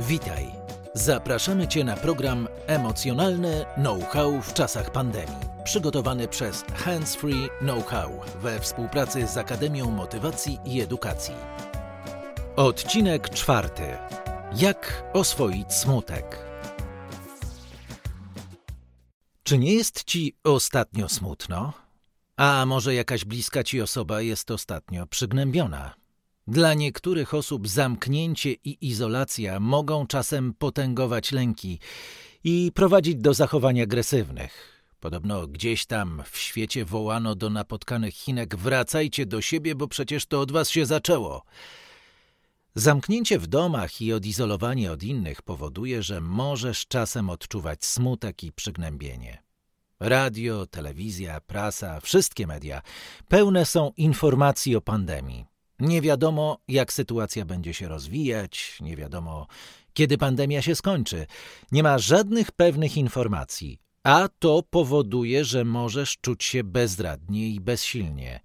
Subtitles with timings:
[0.00, 0.50] Witaj.
[0.94, 5.36] Zapraszamy Cię na program Emocjonalne Know-how w czasach pandemii.
[5.64, 11.34] Przygotowany przez Hands Free Know-how we współpracy z Akademią Motywacji i Edukacji.
[12.56, 13.82] Odcinek czwarty.
[14.56, 16.38] Jak oswoić smutek?
[19.42, 21.72] Czy nie jest Ci ostatnio smutno?
[22.36, 25.94] A może jakaś bliska Ci osoba jest ostatnio przygnębiona?
[26.48, 31.78] Dla niektórych osób zamknięcie i izolacja mogą czasem potęgować lęki
[32.44, 34.82] i prowadzić do zachowań agresywnych.
[35.00, 40.40] Podobno gdzieś tam w świecie wołano do napotkanych Chinek: wracajcie do siebie, bo przecież to
[40.40, 41.44] od was się zaczęło.
[42.74, 49.42] Zamknięcie w domach i odizolowanie od innych powoduje, że możesz czasem odczuwać smutek i przygnębienie.
[50.00, 52.82] Radio, telewizja, prasa, wszystkie media
[53.28, 55.57] pełne są informacji o pandemii.
[55.80, 59.46] Nie wiadomo, jak sytuacja będzie się rozwijać, nie wiadomo,
[59.92, 61.26] kiedy pandemia się skończy.
[61.72, 68.40] Nie ma żadnych pewnych informacji, a to powoduje, że możesz czuć się bezradnie i bezsilnie.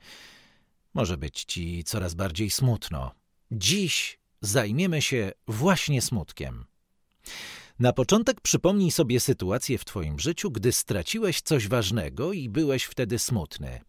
[0.94, 3.12] Może być ci coraz bardziej smutno.
[3.52, 6.66] Dziś zajmiemy się właśnie smutkiem.
[7.80, 13.20] Na początek przypomnij sobie sytuację w Twoim życiu, gdy straciłeś coś ważnego i byłeś wtedy
[13.20, 13.81] smutny.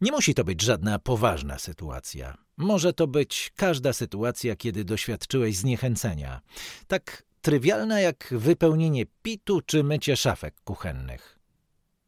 [0.00, 2.41] Nie musi to być żadna poważna sytuacja.
[2.56, 6.40] Może to być każda sytuacja, kiedy doświadczyłeś zniechęcenia.
[6.86, 11.38] Tak trywialna jak wypełnienie pitu czy mycie szafek kuchennych.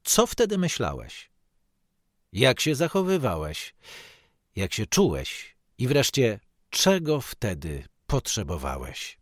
[0.04, 1.30] Co wtedy myślałeś?
[2.32, 3.74] Jak się zachowywałeś?
[4.56, 5.56] Jak się czułeś?
[5.78, 9.18] I wreszcie, czego wtedy potrzebowałeś?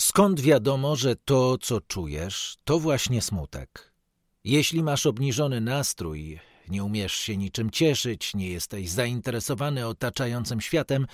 [0.00, 3.92] Skąd wiadomo, że to, co czujesz, to właśnie smutek?
[4.44, 6.40] Jeśli masz obniżony nastrój,
[6.72, 11.06] nie umiesz się niczym cieszyć, nie jesteś zainteresowany otaczającym światem,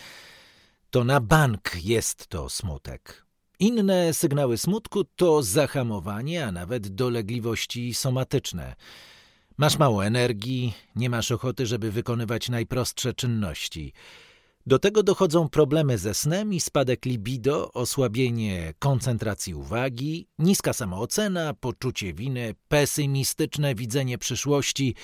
[0.91, 3.27] to na bank jest to smutek.
[3.59, 8.75] Inne sygnały smutku to zahamowanie, a nawet dolegliwości somatyczne.
[9.56, 13.93] Masz mało energii, nie masz ochoty, żeby wykonywać najprostsze czynności.
[14.66, 22.12] Do tego dochodzą problemy ze snem i spadek libido, osłabienie koncentracji uwagi, niska samoocena, poczucie
[22.12, 24.94] winy, pesymistyczne widzenie przyszłości.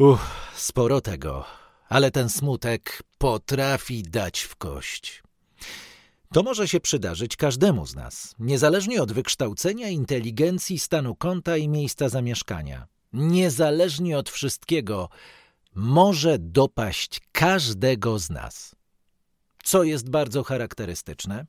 [0.00, 1.44] Uff, sporo tego,
[1.88, 5.22] ale ten smutek potrafi dać w kość.
[6.32, 12.08] To może się przydarzyć każdemu z nas, niezależnie od wykształcenia, inteligencji, stanu konta i miejsca
[12.08, 12.86] zamieszkania.
[13.12, 15.08] Niezależnie od wszystkiego,
[15.74, 18.74] może dopaść każdego z nas.
[19.64, 21.46] Co jest bardzo charakterystyczne?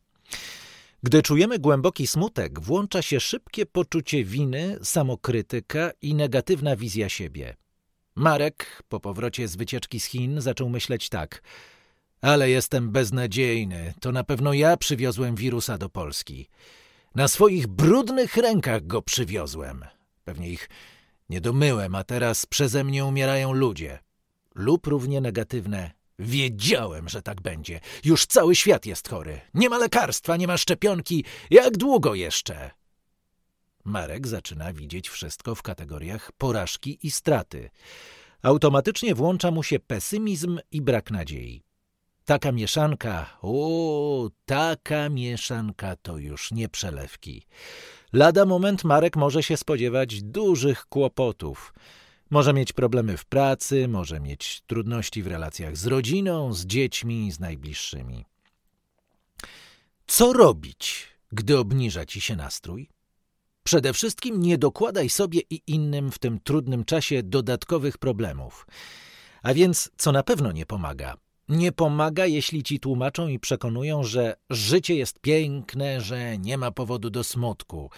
[1.04, 7.61] Gdy czujemy głęboki smutek, włącza się szybkie poczucie winy, samokrytyka i negatywna wizja siebie.
[8.22, 11.42] Marek, po powrocie z wycieczki z Chin, zaczął myśleć tak.
[12.22, 13.94] Ale jestem beznadziejny.
[14.00, 16.50] To na pewno ja przywiozłem wirusa do Polski.
[17.16, 19.86] Na swoich brudnych rękach go przywiozłem.
[20.24, 20.70] Pewnie ich
[21.30, 24.00] nie domyłem, a teraz przeze mnie umierają ludzie.
[24.56, 25.92] Lub równie negatywne.
[26.20, 27.80] Wiedziałem, że tak będzie.
[28.04, 29.42] Już cały świat jest chory.
[29.54, 31.26] Nie ma lekarstwa, nie ma szczepionki.
[31.50, 32.72] Jak długo jeszcze?
[33.86, 37.70] Marek zaczyna widzieć wszystko w kategoriach porażki i straty.
[38.42, 41.64] Automatycznie włącza mu się pesymizm i brak nadziei.
[42.26, 47.46] Taka mieszanka, o, taka mieszanka to już nie przelewki.
[48.14, 51.74] Lada moment Marek może się spodziewać dużych kłopotów.
[52.30, 57.40] Może mieć problemy w pracy, może mieć trudności w relacjach z rodziną, z dziećmi, z
[57.40, 58.26] najbliższymi.
[60.08, 62.90] Co robić, gdy obniża ci się nastrój?
[63.64, 68.68] Przede wszystkim nie dokładaj sobie i innym w tym trudnym czasie dodatkowych problemów.
[69.44, 71.18] A więc, co na pewno nie pomaga,
[71.50, 77.10] nie pomaga, jeśli ci tłumaczą i przekonują, że życie jest piękne, że nie ma powodu
[77.10, 77.90] do smutku,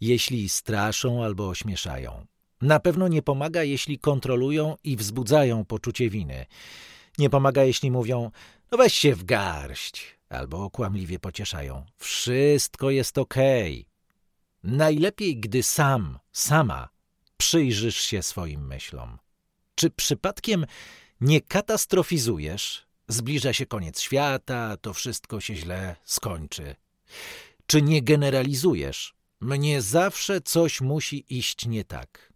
[0.00, 2.26] jeśli straszą albo ośmieszają.
[2.62, 6.46] Na pewno nie pomaga, jeśli kontrolują i wzbudzają poczucie winy.
[7.18, 8.30] Nie pomaga, jeśli mówią,
[8.72, 11.86] no weź się w garść, albo kłamliwie pocieszają.
[11.96, 13.80] Wszystko jest okej.
[13.80, 13.89] Okay.
[14.62, 16.88] Najlepiej, gdy sam, sama
[17.36, 19.18] przyjrzysz się swoim myślom.
[19.74, 20.66] Czy przypadkiem
[21.20, 22.86] nie katastrofizujesz?
[23.08, 26.76] Zbliża się koniec świata, to wszystko się źle skończy.
[27.66, 29.14] Czy nie generalizujesz?
[29.40, 32.32] Mnie zawsze coś musi iść nie tak.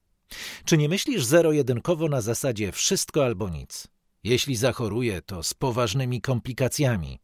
[0.64, 3.88] Czy nie myślisz zero-jedynkowo na zasadzie wszystko albo nic?
[4.22, 7.20] Jeśli zachoruję, to z poważnymi komplikacjami.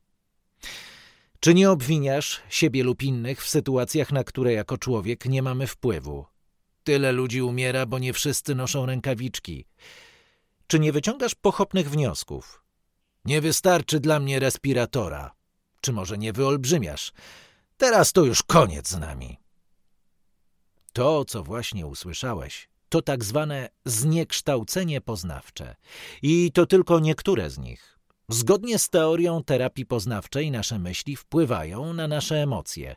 [1.40, 6.26] Czy nie obwiniasz siebie lub innych w sytuacjach, na które jako człowiek nie mamy wpływu?
[6.84, 9.66] Tyle ludzi umiera, bo nie wszyscy noszą rękawiczki.
[10.66, 12.62] Czy nie wyciągasz pochopnych wniosków?
[13.24, 15.34] Nie wystarczy dla mnie respiratora.
[15.80, 17.12] Czy może nie wyolbrzymiasz?
[17.76, 19.38] Teraz to już koniec z nami.
[20.92, 25.76] To, co właśnie usłyszałeś, to tak zwane zniekształcenie poznawcze.
[26.22, 27.99] I to tylko niektóre z nich.
[28.32, 32.96] Zgodnie z teorią terapii poznawczej nasze myśli wpływają na nasze emocje.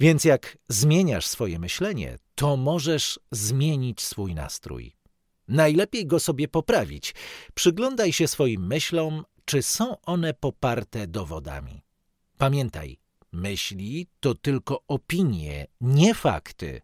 [0.00, 4.96] Więc jak zmieniasz swoje myślenie, to możesz zmienić swój nastrój.
[5.48, 7.14] Najlepiej go sobie poprawić.
[7.54, 11.82] Przyglądaj się swoim myślom, czy są one poparte dowodami.
[12.38, 12.98] Pamiętaj,
[13.32, 16.82] myśli to tylko opinie, nie fakty.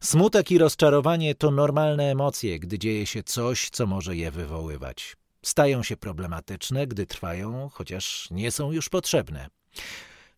[0.00, 5.16] Smutek i rozczarowanie to normalne emocje, gdy dzieje się coś, co może je wywoływać.
[5.44, 9.48] Stają się problematyczne, gdy trwają, chociaż nie są już potrzebne.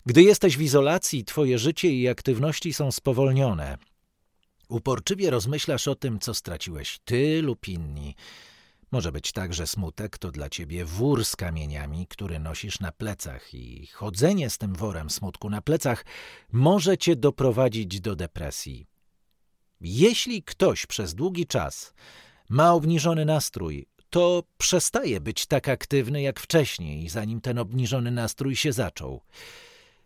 [0.05, 3.77] Gdy jesteś w izolacji, twoje życie i aktywności są spowolnione.
[4.69, 8.15] Uporczywie rozmyślasz o tym, co straciłeś ty lub inni.
[8.91, 13.53] Może być tak, że smutek to dla ciebie wór z kamieniami, który nosisz na plecach
[13.53, 16.05] i chodzenie z tym worem smutku na plecach
[16.51, 18.87] może cię doprowadzić do depresji.
[19.81, 21.93] Jeśli ktoś przez długi czas
[22.49, 28.73] ma obniżony nastrój, to przestaje być tak aktywny jak wcześniej, zanim ten obniżony nastrój się
[28.73, 29.21] zaczął.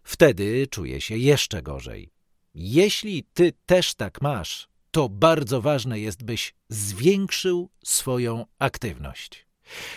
[0.03, 2.11] Wtedy czuje się jeszcze gorzej.
[2.53, 9.47] Jeśli ty też tak masz, to bardzo ważne jest, byś zwiększył swoją aktywność.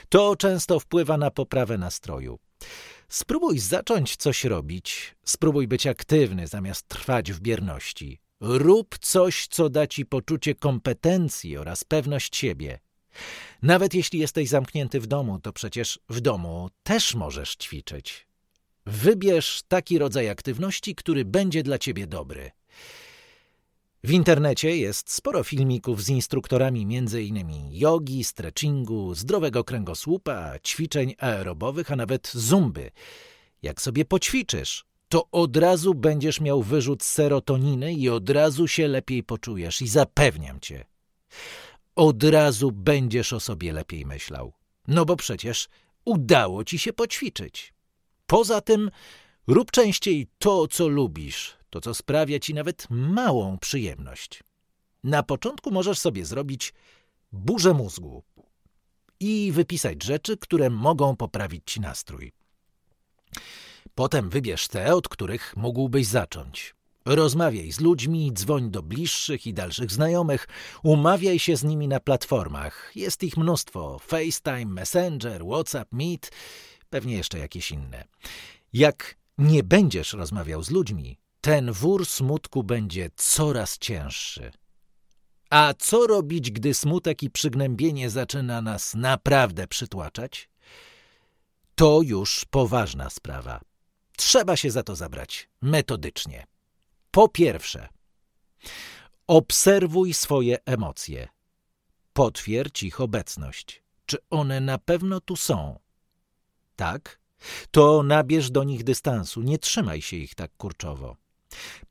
[0.08, 2.38] To często wpływa na poprawę nastroju.
[3.08, 8.20] Spróbuj zacząć coś robić, spróbuj być aktywny zamiast trwać w bierności.
[8.40, 12.78] Rób coś, co da ci poczucie kompetencji oraz pewność siebie.
[13.62, 18.26] Nawet jeśli jesteś zamknięty w domu, to przecież w domu też możesz ćwiczyć.
[18.86, 22.50] Wybierz taki rodzaj aktywności, który będzie dla ciebie dobry.
[24.04, 27.68] W internecie jest sporo filmików z instruktorami m.in.
[27.70, 32.90] jogi, stretchingu, zdrowego kręgosłupa, ćwiczeń aerobowych, a nawet zumby.
[33.62, 39.22] Jak sobie poćwiczysz, to od razu będziesz miał wyrzut serotoniny i od razu się lepiej
[39.22, 40.84] poczujesz i zapewniam cię.
[41.96, 44.52] Od razu będziesz o sobie lepiej myślał.
[44.88, 45.68] No bo przecież
[46.04, 47.74] udało ci się poćwiczyć.
[48.26, 48.90] Poza tym
[49.46, 54.42] rób częściej to, co lubisz, to, co sprawia ci nawet małą przyjemność.
[55.04, 56.74] Na początku możesz sobie zrobić
[57.32, 58.22] burzę mózgu
[59.20, 62.32] i wypisać rzeczy, które mogą poprawić ci nastrój.
[63.94, 66.74] Potem wybierz te, od których mógłbyś zacząć.
[67.06, 70.48] Rozmawiaj z ludźmi, dzwoń do bliższych i dalszych znajomych,
[70.82, 72.92] umawiaj się z nimi na platformach.
[72.94, 76.30] Jest ich mnóstwo: FaceTime, Messenger, WhatsApp, Meet,
[76.90, 78.04] pewnie jeszcze jakieś inne.
[78.72, 84.52] Jak nie będziesz rozmawiał z ludźmi, ten wór smutku będzie coraz cięższy.
[85.50, 90.50] A co robić, gdy smutek i przygnębienie zaczyna nas naprawdę przytłaczać?
[91.74, 93.60] To już poważna sprawa.
[94.16, 96.46] Trzeba się za to zabrać metodycznie.
[97.14, 97.88] Po pierwsze,
[99.26, 101.28] obserwuj swoje emocje.
[102.12, 103.82] Potwierdź ich obecność.
[104.06, 105.78] Czy one na pewno tu są?
[106.76, 107.20] Tak?
[107.70, 111.16] To nabierz do nich dystansu, nie trzymaj się ich tak kurczowo.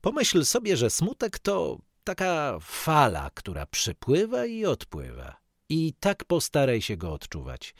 [0.00, 5.36] Pomyśl sobie, że smutek to taka fala, która przypływa i odpływa.
[5.68, 7.74] I tak postaraj się go odczuwać.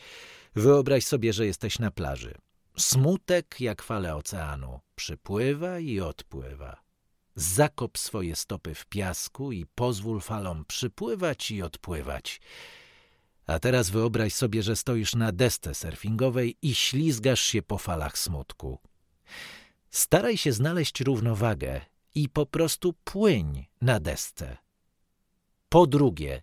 [0.55, 2.35] Wyobraź sobie, że jesteś na plaży.
[2.77, 6.84] Smutek, jak fale oceanu, przypływa i odpływa.
[7.35, 12.41] Zakop swoje stopy w piasku i pozwól falom przypływać i odpływać.
[13.47, 18.79] A teraz wyobraź sobie, że stoisz na desce surfingowej i ślizgasz się po falach smutku.
[19.91, 21.81] Staraj się znaleźć równowagę
[22.15, 24.57] i po prostu płyń na desce.
[25.69, 26.43] Po drugie,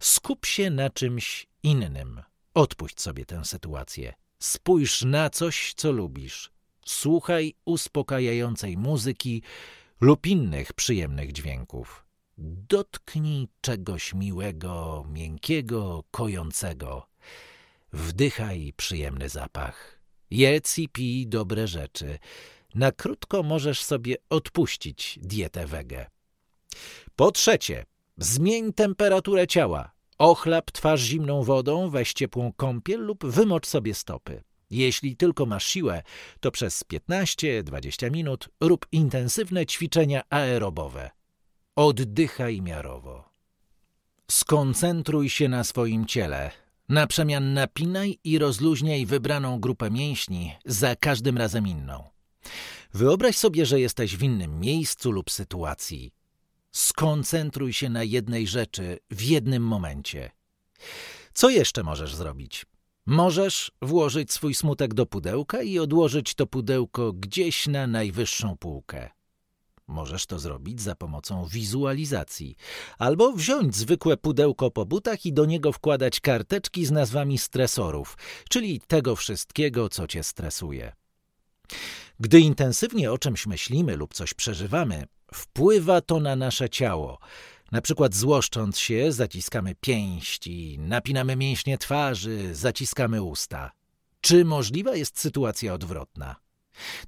[0.00, 2.22] skup się na czymś innym.
[2.54, 4.14] Odpuść sobie tę sytuację.
[4.38, 6.50] Spójrz na coś, co lubisz.
[6.86, 9.42] Słuchaj uspokajającej muzyki
[10.02, 12.04] lub innych przyjemnych dźwięków.
[12.38, 17.06] Dotknij czegoś miłego, miękkiego, kojącego.
[17.92, 20.00] Wdychaj przyjemny zapach.
[20.30, 22.18] Jedz i pij dobre rzeczy.
[22.74, 26.06] Na krótko możesz sobie odpuścić dietę wege.
[27.16, 27.84] Po trzecie,
[28.16, 29.92] zmień temperaturę ciała.
[30.18, 34.42] Ochlap twarz zimną wodą, weź ciepłą kąpiel lub wymocz sobie stopy.
[34.72, 36.02] Jeśli tylko masz siłę,
[36.40, 41.10] to przez 15-20 minut rób intensywne ćwiczenia aerobowe.
[41.76, 43.28] Oddychaj miarowo.
[44.30, 46.50] Skoncentruj się na swoim ciele.
[46.88, 52.04] Na przemian napinaj i rozluźniaj wybraną grupę mięśni, za każdym razem inną.
[52.94, 56.14] Wyobraź sobie, że jesteś w innym miejscu lub sytuacji.
[56.70, 60.30] Skoncentruj się na jednej rzeczy w jednym momencie.
[61.34, 62.66] Co jeszcze możesz zrobić?
[63.06, 69.10] Możesz włożyć swój smutek do pudełka i odłożyć to pudełko gdzieś na najwyższą półkę.
[69.86, 72.56] Możesz to zrobić za pomocą wizualizacji,
[72.98, 78.18] albo wziąć zwykłe pudełko po butach i do niego wkładać karteczki z nazwami stresorów,
[78.48, 80.92] czyli tego wszystkiego, co cię stresuje.
[82.20, 87.18] Gdy intensywnie o czymś myślimy lub coś przeżywamy, wpływa to na nasze ciało.
[87.72, 93.70] Na przykład złoszcząc się, zaciskamy pięści, napinamy mięśnie twarzy, zaciskamy usta.
[94.20, 96.36] Czy możliwa jest sytuacja odwrotna?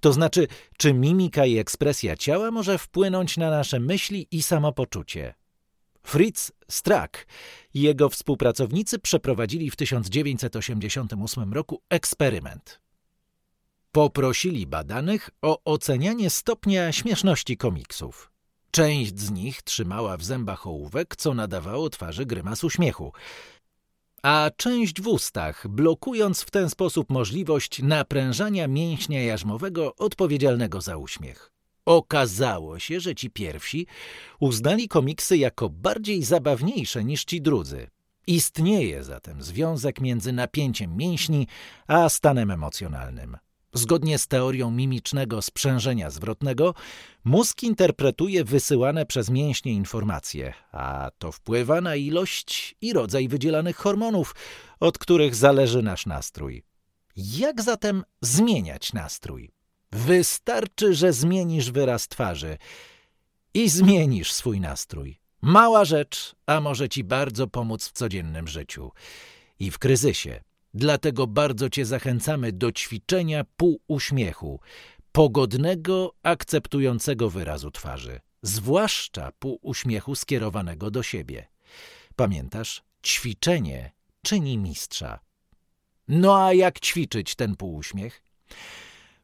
[0.00, 0.46] To znaczy,
[0.78, 5.34] czy mimika i ekspresja ciała może wpłynąć na nasze myśli i samopoczucie?
[6.02, 7.26] Fritz Strack
[7.74, 12.80] i jego współpracownicy przeprowadzili w 1988 roku eksperyment.
[13.92, 18.33] Poprosili badanych o ocenianie stopnia śmieszności komiksów.
[18.74, 23.12] Część z nich trzymała w zębach ołówek, co nadawało twarzy grymas uśmiechu,
[24.22, 31.52] a część w ustach, blokując w ten sposób możliwość naprężania mięśnia jarzmowego odpowiedzialnego za uśmiech.
[31.84, 33.86] Okazało się, że ci pierwsi
[34.40, 37.90] uznali komiksy jako bardziej zabawniejsze niż ci drudzy.
[38.26, 41.46] Istnieje zatem związek między napięciem mięśni
[41.86, 43.36] a stanem emocjonalnym.
[43.74, 46.74] Zgodnie z teorią mimicznego sprzężenia zwrotnego,
[47.24, 54.34] mózg interpretuje wysyłane przez mięśnie informacje, a to wpływa na ilość i rodzaj wydzielanych hormonów,
[54.80, 56.64] od których zależy nasz nastrój.
[57.16, 59.50] Jak zatem zmieniać nastrój?
[59.92, 62.58] Wystarczy, że zmienisz wyraz twarzy
[63.54, 65.20] i zmienisz swój nastrój.
[65.42, 68.92] Mała rzecz, a może ci bardzo pomóc w codziennym życiu
[69.58, 70.40] i w kryzysie.
[70.74, 74.60] Dlatego bardzo Cię zachęcamy do ćwiczenia półuśmiechu,
[75.12, 81.46] pogodnego, akceptującego wyrazu twarzy, zwłaszcza półuśmiechu skierowanego do siebie.
[82.16, 85.18] Pamiętasz, ćwiczenie czyni mistrza.
[86.08, 88.22] No a jak ćwiczyć ten półuśmiech?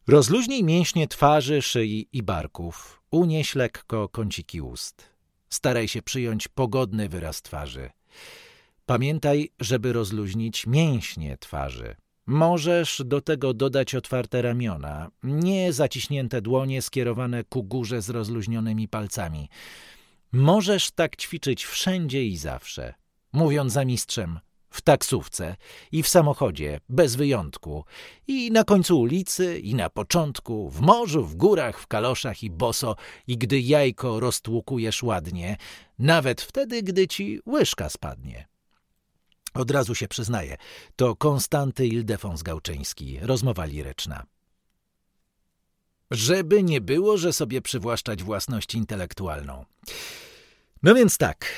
[0.07, 3.02] Rozluźnij mięśnie twarzy, szyi i barków.
[3.11, 5.11] Unieś lekko kąciki ust.
[5.49, 7.90] Staraj się przyjąć pogodny wyraz twarzy.
[8.90, 11.97] Pamiętaj, żeby rozluźnić mięśnie twarzy.
[12.26, 19.49] Możesz do tego dodać otwarte ramiona, nie zaciśnięte dłonie skierowane ku górze z rozluźnionymi palcami.
[20.32, 22.94] Możesz tak ćwiczyć wszędzie i zawsze.
[23.32, 25.56] Mówiąc za mistrzem, w taksówce
[25.92, 27.85] i w samochodzie, bez wyjątku,
[28.26, 32.97] i na końcu ulicy, i na początku, w morzu, w górach, w kaloszach i boso,
[33.26, 35.56] i gdy jajko roztłukujesz ładnie,
[35.99, 38.50] nawet wtedy, gdy ci łyżka spadnie.
[39.54, 40.57] Od razu się przyznaję,
[40.97, 44.26] to Konstanty Ildefons Gałczyński, rozmowa liryczna.
[46.11, 49.64] Żeby nie było, że sobie przywłaszczać własność intelektualną.
[50.83, 51.52] No więc tak,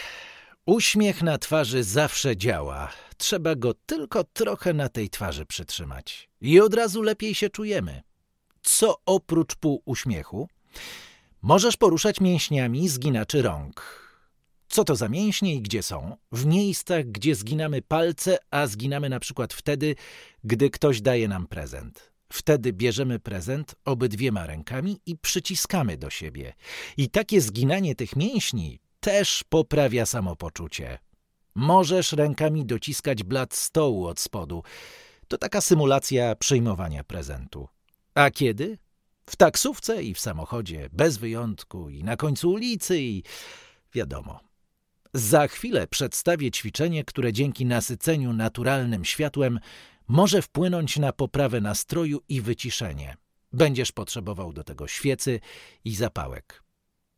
[0.67, 2.93] uśmiech na twarzy zawsze działa.
[3.17, 6.29] Trzeba go tylko trochę na tej twarzy przytrzymać.
[6.41, 8.03] I od razu lepiej się czujemy.
[8.63, 10.49] Co oprócz pół uśmiechu?
[11.43, 14.02] Możesz poruszać mięśniami zginaczy rąk
[14.73, 16.17] co to za mięśnie i gdzie są?
[16.33, 19.95] W miejscach, gdzie zginamy palce, a zginamy na przykład wtedy,
[20.45, 22.13] gdy ktoś daje nam prezent.
[22.33, 26.55] Wtedy bierzemy prezent obydwiema rękami i przyciskamy do siebie.
[26.97, 30.99] I takie zginanie tych mięśni też poprawia samopoczucie.
[31.55, 34.63] Możesz rękami dociskać blat stołu od spodu.
[35.29, 37.69] To taka symulacja przyjmowania prezentu.
[38.15, 38.79] A kiedy?
[39.27, 43.23] W taksówce i w samochodzie, bez wyjątku, i na końcu ulicy, i
[43.95, 44.52] wiadomo.
[45.15, 49.61] Za chwilę przedstawię ćwiczenie, które dzięki nasyceniu naturalnym światłem
[50.09, 53.17] może wpłynąć na poprawę nastroju i wyciszenie.
[53.53, 55.41] Będziesz potrzebował do tego świecy
[55.85, 56.63] i zapałek.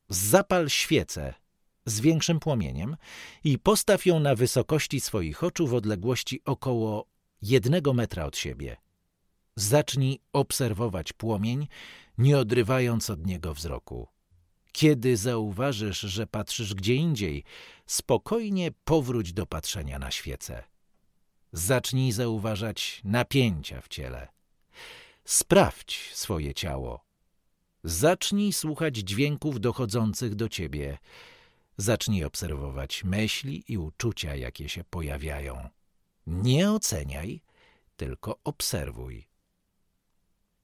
[0.09, 1.35] Zapal świecę
[1.87, 2.97] z większym płomieniem
[3.45, 7.07] i postaw ją na wysokości swoich oczu w odległości około
[7.43, 8.77] jednego metra od siebie.
[9.57, 11.69] Zacznij obserwować płomień,
[12.19, 14.13] nie odrywając od niego wzroku.
[14.75, 17.45] Kiedy zauważysz, że patrzysz gdzie indziej,
[17.87, 20.64] spokojnie powróć do patrzenia na świecę.
[21.52, 24.28] Zacznij zauważać napięcia w ciele.
[25.25, 27.04] Sprawdź swoje ciało.
[27.85, 30.99] Zacznij słuchać dźwięków dochodzących do ciebie.
[31.76, 35.69] Zacznij obserwować myśli i uczucia, jakie się pojawiają.
[36.26, 37.43] Nie oceniaj,
[37.97, 39.28] tylko obserwuj.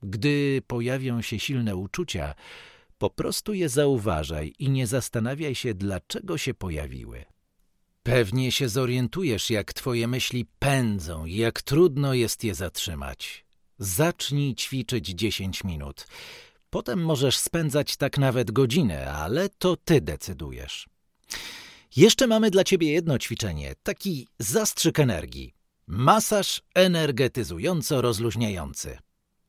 [0.02, 2.34] Gdy pojawią się silne uczucia,
[3.00, 7.24] po prostu je zauważaj i nie zastanawiaj się, dlaczego się pojawiły.
[8.02, 13.44] Pewnie się zorientujesz, jak twoje myśli pędzą i jak trudno jest je zatrzymać.
[13.78, 16.06] Zacznij ćwiczyć 10 minut.
[16.70, 20.88] Potem możesz spędzać tak nawet godzinę, ale to ty decydujesz.
[21.96, 25.54] Jeszcze mamy dla ciebie jedno ćwiczenie, taki zastrzyk energii.
[25.86, 28.98] Masaż energetyzująco-rozluźniający.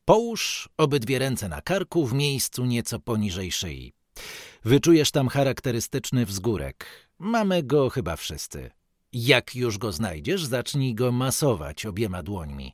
[0.05, 3.93] Połóż obydwie ręce na karku w miejscu nieco poniżej szyi.
[4.65, 6.85] Wyczujesz tam charakterystyczny wzgórek.
[7.19, 8.71] Mamy go chyba wszyscy.
[9.13, 12.73] Jak już go znajdziesz, zacznij go masować obiema dłońmi.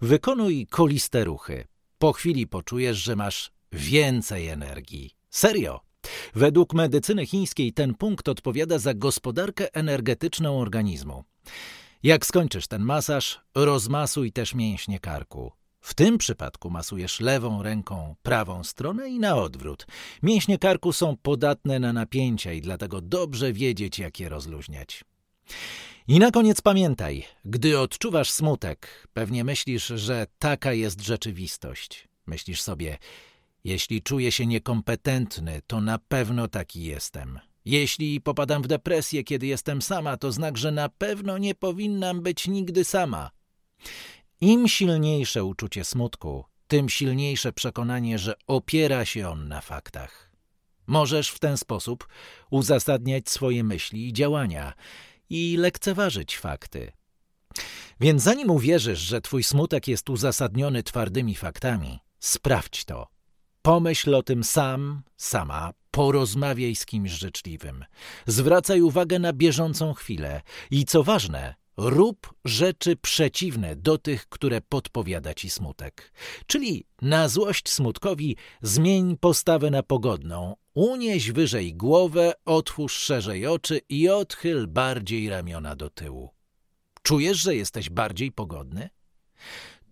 [0.00, 1.64] Wykonuj koliste ruchy.
[1.98, 5.10] Po chwili poczujesz, że masz więcej energii.
[5.30, 5.80] Serio!
[6.34, 11.24] Według medycyny chińskiej ten punkt odpowiada za gospodarkę energetyczną organizmu.
[12.02, 15.57] Jak skończysz ten masaż, rozmasuj też mięśnie karku.
[15.88, 19.86] W tym przypadku masujesz lewą ręką prawą stronę i na odwrót.
[20.22, 25.04] Mięśnie karku są podatne na napięcia i dlatego dobrze wiedzieć, jak je rozluźniać.
[26.08, 32.08] I na koniec pamiętaj, gdy odczuwasz smutek, pewnie myślisz, że taka jest rzeczywistość.
[32.26, 32.98] Myślisz sobie,
[33.64, 37.38] jeśli czuję się niekompetentny, to na pewno taki jestem.
[37.64, 42.48] Jeśli popadam w depresję, kiedy jestem sama, to znak, że na pewno nie powinnam być
[42.48, 43.30] nigdy sama.
[44.40, 50.30] Im silniejsze uczucie smutku, tym silniejsze przekonanie, że opiera się on na faktach.
[50.86, 52.08] Możesz w ten sposób
[52.50, 54.72] uzasadniać swoje myśli i działania
[55.30, 56.92] i lekceważyć fakty.
[58.00, 63.06] Więc zanim uwierzysz, że twój smutek jest uzasadniony twardymi faktami, sprawdź to.
[63.62, 67.84] Pomyśl o tym sam, sama, porozmawiaj z kimś życzliwym.
[68.26, 75.34] Zwracaj uwagę na bieżącą chwilę i co ważne, rób rzeczy przeciwne do tych, które podpowiada
[75.34, 76.12] ci smutek.
[76.46, 84.08] Czyli na złość smutkowi zmień postawę na pogodną, unieś wyżej głowę, otwórz szerzej oczy i
[84.08, 86.30] odchyl bardziej ramiona do tyłu.
[87.02, 88.90] Czujesz, że jesteś bardziej pogodny?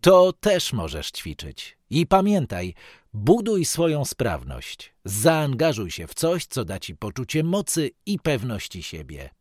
[0.01, 1.79] To też możesz ćwiczyć.
[1.91, 2.75] I pamiętaj,
[3.13, 4.95] buduj swoją sprawność.
[5.05, 9.36] Zaangażuj się w coś, co da ci poczucie mocy i pewności siebie.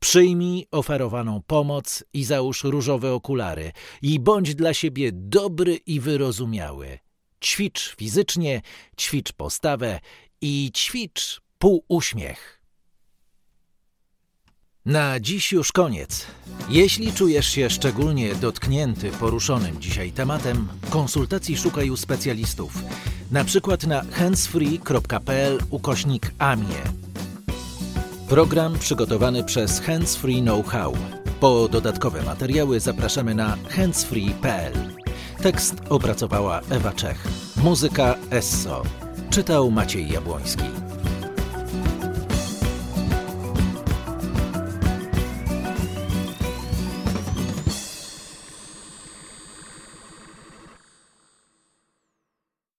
[0.00, 3.72] Przyjmij oferowaną pomoc i załóż różowe okulary
[4.02, 6.98] i bądź dla siebie dobry i wyrozumiały.
[7.44, 8.62] Ćwicz fizycznie,
[9.00, 10.00] ćwicz postawę
[10.40, 12.56] i ćwicz półuśmiech.
[14.86, 16.26] Na dziś już koniec.
[16.68, 22.82] Jeśli czujesz się szczególnie dotknięty poruszonym dzisiaj tematem, konsultacji szukaj u specjalistów.
[23.30, 27.05] Na przykład na handsfree.pl ukośnik AMIE.
[28.28, 30.92] Program przygotowany przez Handsfree Know-how.
[31.40, 34.72] Po dodatkowe materiały zapraszamy na handsfree.pl.
[35.42, 37.28] Tekst opracowała Ewa Czech.
[37.56, 38.82] Muzyka Esso.
[39.30, 40.85] Czytał Maciej Jabłoński.